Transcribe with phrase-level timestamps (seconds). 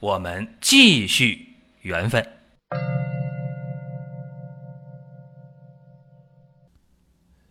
[0.00, 2.26] 我们继续缘分。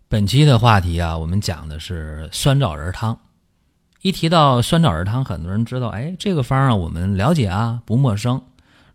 [0.08, 3.20] 本期的话题啊，我们讲的是酸枣仁汤。
[4.02, 8.40] 一提到酸枣仁汤，很多人知道，哎，这个方啊，我们了解啊，不陌生。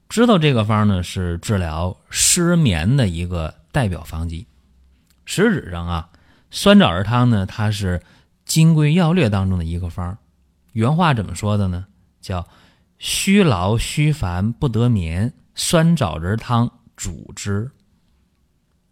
[0.08, 4.46] 知道这个方呢，是治疗失眠的一个代表方剂。
[5.24, 6.08] 实质上啊，
[6.52, 7.98] 酸枣仁汤呢，它是
[8.44, 10.16] 《金匮要略》当中的一个方。
[10.70, 11.86] 原话怎么说的呢？
[12.20, 12.46] 叫
[13.00, 17.70] “虚劳虚烦不得眠，酸枣仁汤主之”。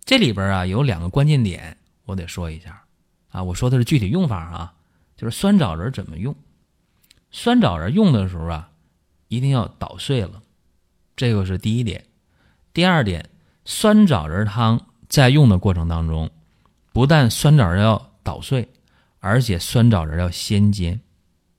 [0.02, 1.76] 这里边啊，有两个关键点。
[2.06, 2.82] 我得说一下，
[3.28, 4.72] 啊，我说的是具体用法啊，
[5.14, 6.34] 就是酸枣仁怎么用。
[7.30, 8.70] 酸枣仁用的时候啊，
[9.28, 10.42] 一定要捣碎了，
[11.14, 12.02] 这个是第一点。
[12.72, 13.28] 第二点，
[13.66, 16.30] 酸枣仁汤在用的过程当中，
[16.94, 18.66] 不但酸枣仁要捣碎，
[19.18, 20.98] 而且酸枣仁要先煎，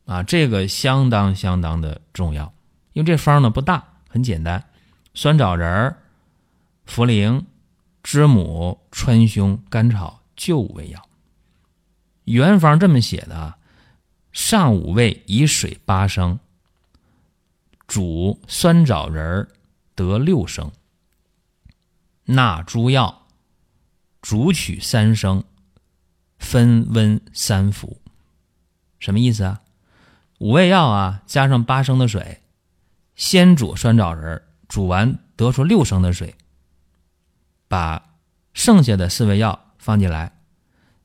[0.10, 2.52] 啊，这个相当相当的重要。
[2.94, 4.64] 因为这方呢不大，很简单，
[5.14, 5.98] 酸枣仁儿、
[6.88, 7.44] 茯苓、
[8.02, 10.16] 知母、川芎、甘草。
[10.40, 11.06] 就五味药。
[12.24, 13.58] 原方这么写的啊：
[14.32, 16.40] 上五味以水八升，
[17.88, 19.50] 煮酸枣仁儿
[19.96, 20.72] 得六升，
[22.24, 23.28] 纳诸药，
[24.22, 25.44] 煮取三升，
[26.38, 28.00] 分温三服。
[29.00, 29.60] 什么意思啊？
[30.40, 32.42] 五味药啊，加上八升的水，
[33.16, 36.36] 先煮酸枣仁，煮完得出六升的水，
[37.70, 38.16] 把
[38.54, 39.68] 剩下的四味药。
[39.82, 40.34] 放进来，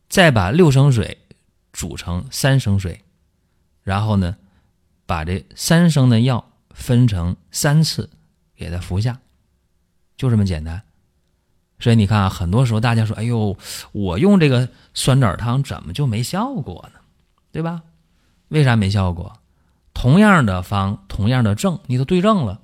[0.09, 1.19] 再把六升水
[1.73, 3.05] 煮成三升水，
[3.85, 4.37] 然后呢，
[5.07, 8.11] 把这三升的药分成三次
[8.57, 9.21] 给它服下，
[10.17, 10.83] 就这么简单。
[11.79, 13.57] 所以你看啊，很多时候大家说：“哎呦，
[13.93, 17.01] 我用这个酸枣汤怎么就没效果呢？
[17.53, 17.85] 对吧？
[18.49, 19.33] 为啥没效果？
[19.93, 22.61] 同样的方，同样的症，你都对症了，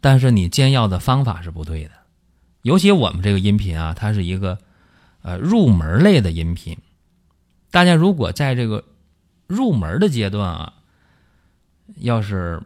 [0.00, 1.90] 但是你煎药的方法是不对的。
[2.62, 4.58] 尤其我们这个音频啊，它是一个。
[5.24, 6.76] 呃，入门类的音频，
[7.70, 8.82] 大家如果在这个
[9.46, 10.72] 入门的阶段啊，
[11.98, 12.60] 要是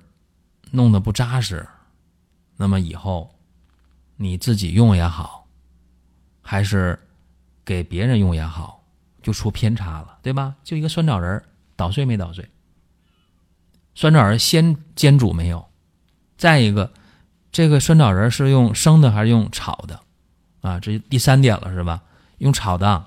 [0.71, 1.69] 弄得不扎实，
[2.57, 3.31] 那么以后
[4.17, 5.47] 你自己用也好，
[6.41, 6.99] 还是
[7.63, 8.83] 给别人用也好，
[9.23, 10.55] 就出偏差了，对吧？
[10.65, 11.45] 就一个酸枣仁
[11.77, 12.49] 捣碎没捣碎？
[13.95, 15.69] 酸枣仁先煎煮没有？
[16.37, 16.93] 再一个，
[17.53, 20.01] 这个酸枣仁是用生的还是用炒的？
[20.61, 22.03] 啊，这第三点了，是吧？
[22.39, 23.07] 用炒的，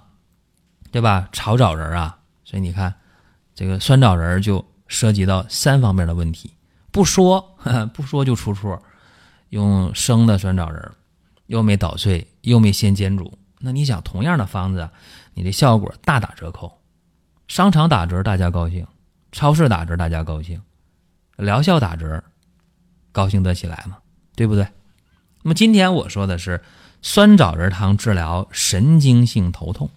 [0.91, 1.29] 对吧？
[1.31, 2.95] 炒枣仁啊，所以你看，
[3.53, 6.53] 这个酸枣仁就涉及到三方面的问题。
[6.91, 7.55] 不说
[7.93, 8.81] 不说就出错，
[9.49, 10.91] 用生的酸枣仁，
[11.45, 14.89] 又没捣碎，又没先煎煮，那你想，同样的方子，
[15.35, 16.78] 你的效果大打折扣。
[17.49, 18.87] 商场打折大家高兴，
[19.33, 20.61] 超市打折大家高兴，
[21.35, 22.23] 疗效打折，
[23.11, 23.97] 高兴得起来吗？
[24.37, 24.65] 对不对？
[25.43, 26.61] 那么今天我说的是。
[27.01, 29.89] 酸枣仁汤治疗神经性头痛，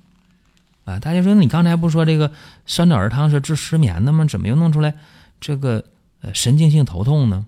[0.84, 2.30] 啊，大家说你刚才不说这个
[2.64, 4.24] 酸枣仁汤是治失眠的吗？
[4.24, 4.94] 怎么又弄出来
[5.40, 5.84] 这个
[6.20, 7.44] 呃神经性头痛呢？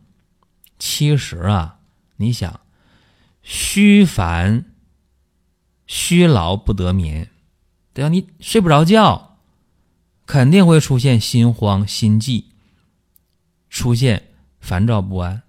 [0.81, 1.79] 其实啊，
[2.17, 2.59] 你想，
[3.43, 4.65] 虚烦、
[5.87, 7.31] 虚劳不得眠，
[7.93, 8.09] 对吧？
[8.09, 9.34] 你睡不着觉，
[10.27, 12.47] 肯定会出现心慌、心悸，
[13.69, 14.31] 出现
[14.61, 15.43] 烦躁不安，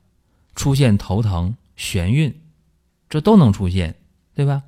[0.56, 2.42] 出现头疼、眩晕。
[3.10, 3.96] 这都能出现，
[4.34, 4.64] 对吧？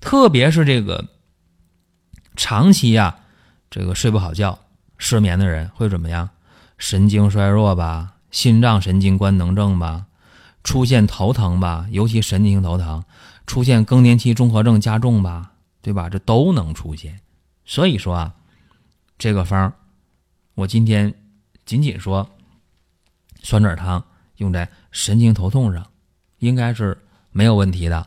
[0.00, 1.08] 特别是这个
[2.36, 3.20] 长期呀，
[3.70, 4.58] 这个睡不好觉、
[4.98, 6.28] 失眠的人会怎么样？
[6.76, 10.06] 神经衰弱吧，心脏神经官能症吧，
[10.64, 13.04] 出现头疼吧，尤其神经性头疼，
[13.46, 16.10] 出现更年期综合症加重吧，对吧？
[16.10, 17.20] 这都能出现。
[17.64, 18.34] 所以说啊，
[19.22, 19.72] 这个方
[20.54, 21.14] 我今天
[21.64, 22.28] 仅仅说
[23.40, 24.04] 酸枣汤
[24.38, 25.86] 用在神经头痛上，
[26.38, 26.98] 应该是。
[27.30, 27.98] 没有问题的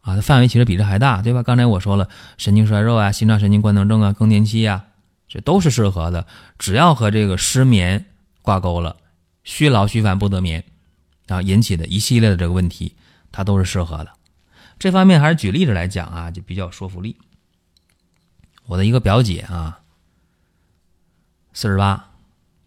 [0.00, 1.44] 啊，它范围其实比这还大，对吧？
[1.44, 4.84] 刚才我说了，神经衰弱啊、心脏神经官能症啊、更年期啊，
[5.28, 6.26] 这都是适合的。
[6.58, 8.04] 只要和这个失眠
[8.42, 8.96] 挂钩了，
[9.44, 10.64] 虚劳虚烦不得眠
[11.28, 12.96] 啊引起的一系列的这个问题，
[13.30, 14.10] 它都是适合的。
[14.78, 17.16] 这方面还是举例子来讲啊，就比较有说服力。
[18.66, 19.80] 我的一个表姐啊，
[21.54, 22.10] 四十八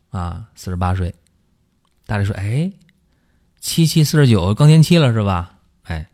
[0.10, 1.14] 啊，四十八岁，
[2.06, 2.72] 大家说，哎，
[3.60, 5.54] 七七四十九更年期了是吧？
[5.84, 6.08] 哎，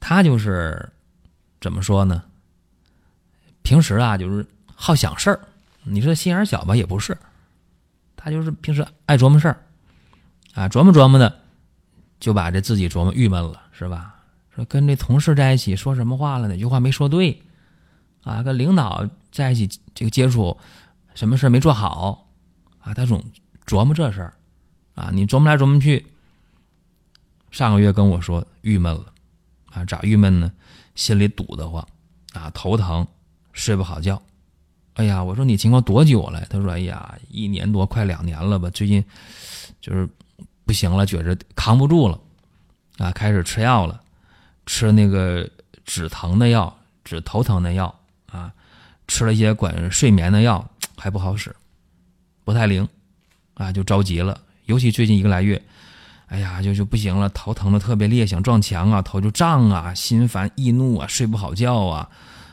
[0.00, 0.90] 他就是
[1.60, 2.22] 怎么说呢？
[3.62, 4.44] 平时啊，就是
[4.74, 5.40] 好想事儿。
[5.84, 7.16] 你说心眼小吧，也不是。
[8.16, 9.56] 他就是平时爱琢磨事儿，
[10.54, 11.40] 啊，琢磨琢磨的，
[12.18, 14.16] 就把这自己琢磨郁闷了，是吧？
[14.54, 16.48] 说跟这同事在一起说什么话了？
[16.48, 17.40] 哪句话没说对？
[18.24, 20.58] 啊，跟领导在一起这个接触，
[21.16, 22.28] 什么事没做好？
[22.78, 23.20] 啊，他总
[23.66, 24.34] 琢磨这事儿，
[24.94, 26.06] 啊，你琢磨来琢磨去。
[27.50, 29.06] 上个月跟我说郁闷了，
[29.72, 30.52] 啊，咋郁闷呢？
[30.94, 31.86] 心里堵得慌，
[32.34, 33.06] 啊，头疼，
[33.52, 34.20] 睡不好觉。
[34.94, 36.44] 哎呀，我说你情况多久了？
[36.50, 38.68] 他说：哎呀，一年多，快两年了吧。
[38.70, 39.02] 最近
[39.80, 40.08] 就是
[40.64, 42.20] 不行了，觉着扛不住了，
[42.98, 44.00] 啊，开始吃药了，
[44.66, 45.48] 吃那个
[45.84, 47.94] 止疼的药，止头疼的药，
[48.26, 48.52] 啊，
[49.08, 50.66] 吃了一些管睡眠的药，
[50.96, 51.54] 还不好使，
[52.44, 52.86] 不太灵，
[53.54, 54.40] 啊，就着急了。
[54.64, 55.60] 尤其最近一个来月，
[56.26, 62.08] 哎呀，就就不行了，头疼的特别烈，想撞墙啊，头就胀啊，心烦易怒啊，睡不好觉啊。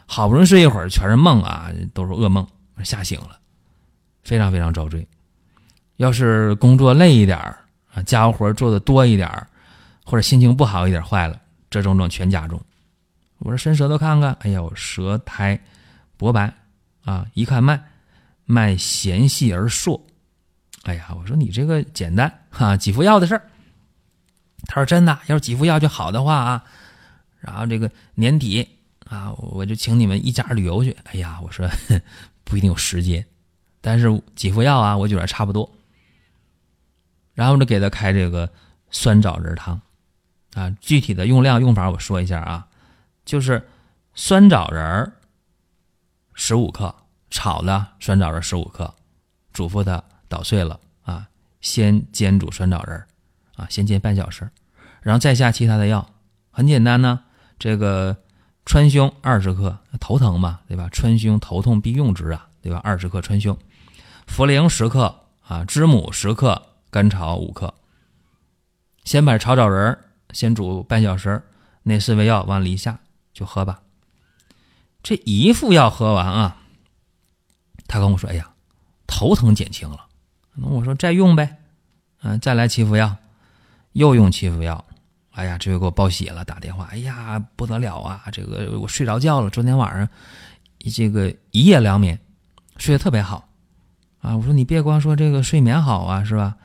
[0.06, 2.46] 好不容易睡一会儿，全是梦啊，都是噩梦，
[2.84, 3.40] 吓醒了，
[4.24, 5.08] 非常非常遭罪。
[5.96, 7.38] 要是工作累一点
[7.94, 9.30] 啊，家务活做的多一点
[10.04, 11.40] 或者心情不好一点，坏了，
[11.70, 12.62] 这种种全加重。
[13.40, 15.60] 我说伸舌头看看，哎呀，舌苔
[16.18, 16.54] 薄白
[17.06, 17.82] 啊，一看脉，
[18.46, 20.06] 脉弦细而硕。
[20.84, 23.50] 哎呀，我说你这个简单哈，几副药的事儿。
[24.66, 26.64] 他说真的，要是几副药就好的话啊，
[27.40, 28.68] 然后这个年底。
[29.10, 30.96] 啊，我就请你们一家旅游去。
[31.04, 31.70] 哎呀，我说
[32.44, 33.24] 不一定有时间，
[33.80, 35.70] 但是几副药啊，我觉得差不多。
[37.34, 38.50] 然后就给他开这个
[38.90, 39.80] 酸枣仁汤，
[40.54, 42.66] 啊，具体的用量用法我说一下啊，
[43.24, 43.70] 就是
[44.16, 45.12] 酸枣仁
[46.34, 46.96] 十五克，
[47.34, 48.94] 炒的酸枣仁十五克，
[49.52, 51.28] 嘱咐他捣碎了啊，
[51.62, 53.04] 先煎煮酸枣仁
[53.56, 54.48] 啊，先煎半小时，
[55.02, 56.08] 然后再下其他的药，
[56.52, 57.24] 很简单呢，
[57.58, 58.16] 这个。
[58.66, 60.88] 川芎二十克，头疼嘛，对吧？
[60.90, 62.80] 川芎头痛必用之啊，对吧？
[62.82, 63.58] 二十克川芎，
[64.26, 65.14] 茯苓十克
[65.46, 67.74] 啊，知母十克，甘草五克。
[69.04, 70.00] 先把炒枣仁
[70.32, 71.44] 先煮半小时，
[71.84, 73.00] 那四味药往里一下
[73.34, 73.82] 就喝吧。
[75.04, 76.63] 这一副药喝完啊，
[77.94, 78.50] 他跟我说：“哎呀，
[79.06, 80.08] 头疼减轻了。”
[80.58, 81.58] 那我说：“再用呗，
[82.24, 83.16] 嗯，再来七副药，
[83.92, 84.84] 又用七副药。”
[85.30, 88.24] 哎呀，这又给我报喜了，打电话，哎呀，不得了啊！
[88.32, 90.10] 这个我睡着觉了，昨天晚上
[90.92, 92.20] 这个一夜两眠，
[92.78, 93.48] 睡得特别好
[94.22, 94.36] 啊！
[94.36, 96.56] 我说你别光说这个睡眠好啊，是吧？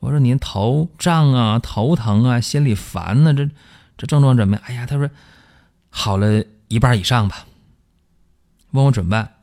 [0.00, 3.48] 我说您头胀啊，头疼啊，心里烦呢，这
[3.96, 4.62] 这症状怎么样？
[4.66, 5.08] 哎呀，他说
[5.88, 7.46] 好了一半以上吧。
[8.72, 9.33] 问我怎么办？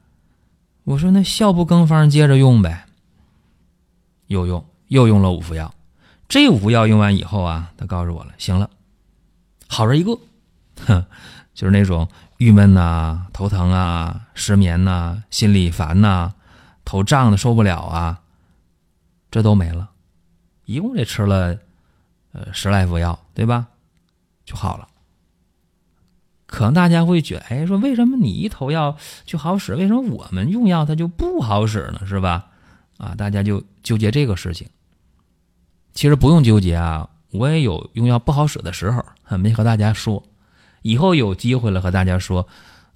[0.92, 2.86] 我说那效不更方，接着用呗。
[4.28, 5.74] 又用又用了五副药。
[6.28, 8.70] 这五副药用完以后啊，他告诉我了，行了，
[9.68, 10.18] 好人一个，
[10.88, 11.06] 哼，
[11.54, 12.08] 就是那种
[12.38, 16.34] 郁闷呐、头疼啊、失眠呐、心里烦呐、
[16.86, 18.22] 头胀的受不了啊，
[19.30, 19.90] 这都没了，
[20.66, 21.58] 一共这吃了
[22.32, 23.68] 呃十来副药，对吧？
[24.46, 24.88] 就好了。
[26.51, 32.01] 可能大家会觉得，哎，说为什么你一投药就好使，为什么我们用药它就不好使呢？
[32.06, 32.45] 是吧？
[32.98, 34.68] 啊，大家就纠结这个事情。
[35.94, 39.03] 其实不用纠结啊，我也有用药不好使的时候，
[39.38, 40.21] 没和大家说。
[40.81, 42.46] 以后有机会了和大家说，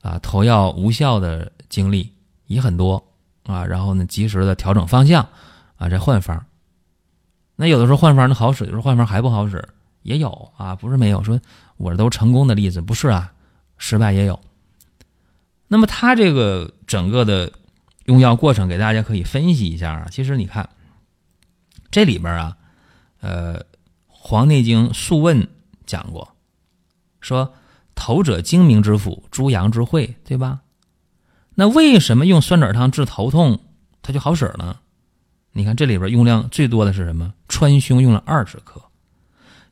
[0.01, 2.12] 啊，投药无效的经历
[2.47, 3.01] 也很多
[3.45, 3.65] 啊。
[3.65, 5.27] 然后呢，及时的调整方向，
[5.77, 6.45] 啊，再换方。
[7.55, 9.65] 那有的时候换方的好使，有时候换方还不好使，
[10.03, 11.24] 也有啊，不是没有。
[11.24, 11.39] 说
[11.77, 13.31] 我这都成功的例子，不是啊，
[13.77, 14.39] 失败也有。
[15.67, 17.51] 那么他这个整个的
[18.05, 20.08] 用药过程，给大家可以分析一下啊。
[20.12, 20.70] 其实你看
[21.89, 22.58] 这里边啊。
[23.22, 23.62] 呃，
[24.05, 25.41] 《黄帝内经·素问》
[25.88, 26.36] 讲过，
[27.22, 27.55] 说
[27.96, 30.60] 头者精明之府，诸阳之会，对吧？
[31.55, 33.62] 那为什么用酸枣汤治头痛，
[34.03, 34.77] 它就好使呢？
[35.53, 37.34] 你看这里边用量最多的是什么？
[37.48, 38.79] 川芎用了二十克，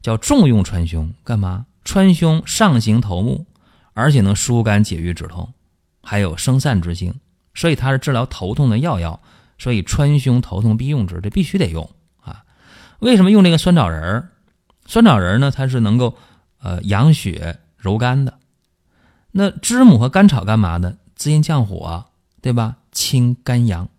[0.02, 1.68] 叫重用川芎，干嘛？
[1.86, 3.46] 川芎上行头目，
[3.94, 5.54] 而且能疏肝解郁止痛，
[6.02, 7.14] 还有生散之性，
[7.54, 9.22] 所以它是治疗头痛的药药，
[9.58, 11.90] 所以川芎头痛必用之，这必须得用
[12.22, 12.44] 啊。
[13.00, 14.30] 为什么用这个酸枣仁儿？
[14.86, 15.52] 酸枣仁儿呢？
[15.52, 16.18] 它是能够
[16.60, 18.40] 呃养血柔肝的。
[19.32, 20.98] 那知母和甘草干嘛的？
[21.16, 22.06] 滋阴降火，
[22.42, 22.78] 对吧？
[22.92, 23.90] 清肝阳。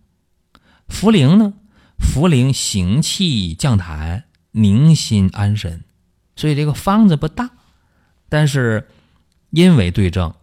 [0.87, 1.53] 茯苓呢？
[1.97, 5.83] 茯苓行气降痰，宁心安神。
[6.35, 7.49] 所以这个方子不大，
[8.29, 8.87] 但是
[9.55, 10.33] 因为对症，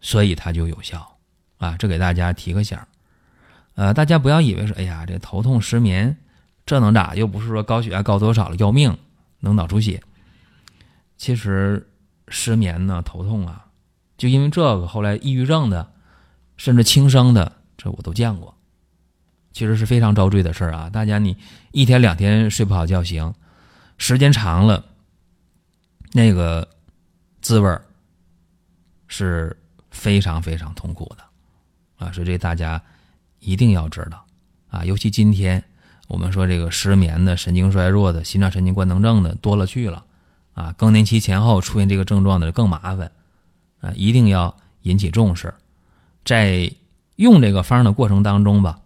[0.00, 1.16] 所以它就有效
[1.58, 1.76] 啊！
[1.78, 2.88] 这给大家提个醒儿。
[3.76, 6.18] 呃，大家不要以为说，哎呀，这头痛失眠。
[6.66, 7.14] 这能咋？
[7.14, 8.98] 又不是说高血压高多少了要命
[9.38, 10.02] 能脑出血。
[11.16, 11.88] 其实
[12.26, 13.66] 失眠呢，头痛啊，
[14.16, 15.92] 就因为这个，后来抑郁症的，
[16.56, 18.52] 甚至轻生的，这我都见过。
[19.52, 20.90] 其实是非常遭罪的事儿啊！
[20.90, 21.36] 大家你
[21.70, 23.32] 一天两天睡不好觉行，
[23.98, 24.84] 时间长了，
[26.12, 26.68] 那个
[27.40, 27.84] 滋味儿
[29.08, 29.56] 是
[29.90, 32.12] 非常非常痛苦的啊！
[32.12, 32.80] 所以这大家
[33.40, 34.24] 一定要知道
[34.70, 34.84] 啊！
[34.84, 35.62] 尤其今天
[36.06, 40.04] 我们说这个失眠的、神经衰弱的、心脏神经官能症的多了去了
[40.54, 40.72] 啊！
[40.78, 43.10] 更年期前后出现这个症状的更麻烦
[43.80, 43.92] 啊！
[43.96, 45.52] 一定要引起重视，
[46.24, 46.70] 在
[47.16, 48.78] 用这个方的过程当中吧。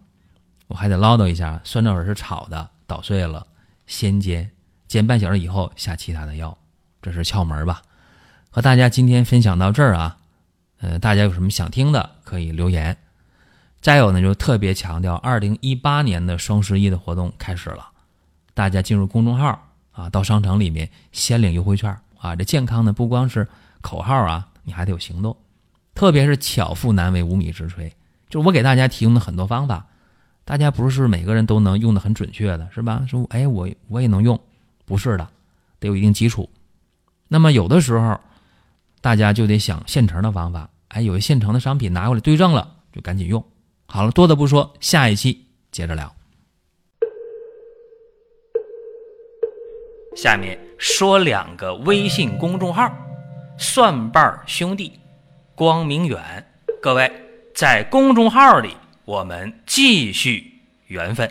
[0.67, 3.45] 我还得唠叨一下，酸枣仁是炒的，捣碎了，
[3.85, 4.49] 先煎，
[4.87, 6.57] 煎半小时以后下其他的药，
[7.01, 7.81] 这是窍门吧？
[8.55, 10.15] 和大家今天分享到这儿啊，
[10.79, 12.95] 呃，大家有什么想听的可以留言。
[13.81, 17.89] 再有呢，就特别强调，二零一八年的双十一的活动开始了，
[18.53, 19.59] 大家进入公众号
[19.91, 22.35] 啊，到商城里面先领优惠券啊。
[22.35, 23.47] 这健康呢，不光是
[23.81, 25.35] 口号啊，你还得有行动，
[25.95, 27.91] 特别是巧妇难为无米之炊，
[28.29, 29.83] 就是我给大家提供的很多方法。
[30.45, 33.03] 大家不是每个人都能用的很准确的，是吧？
[33.09, 34.39] 说，哎，我我也能用，
[34.85, 35.27] 不是的，
[35.79, 36.47] 得有一定基础。
[37.27, 38.21] 那么有的时候，
[39.03, 40.69] 大家就得想现成的方法。
[40.87, 43.43] 哎，有现成的商品拿过来对症了，就赶紧用。
[43.85, 46.15] 好了，多的不说，下一期接着聊。
[50.15, 52.89] 下面说两个微信公众号：
[53.57, 54.97] 蒜瓣兄弟、
[55.53, 56.47] 光明远。
[56.81, 57.11] 各位
[57.53, 58.77] 在公众号里。
[59.05, 61.29] 我们继续缘分。